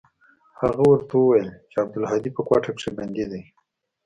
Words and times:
هغه 0.61 0.83
ورته 0.91 1.13
ويلي 1.17 1.51
و 1.57 1.61
چې 1.71 1.75
عبدالهادي 1.83 2.29
په 2.35 2.41
کوټه 2.47 2.71
کښې 2.75 2.91
بندي 2.97 3.25
دى. 3.31 3.41